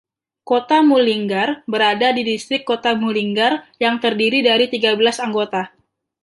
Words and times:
Kota 0.49 0.77
Mullingar 0.89 1.49
berada 1.73 2.09
di 2.17 2.23
distrik 2.29 2.61
kota 2.69 2.91
Mullingar 3.01 3.53
yang 3.83 3.95
terdiri 4.03 4.39
dari 4.49 4.65
tiga 4.73 4.91
belas 4.99 5.17
anggota. 5.27 5.63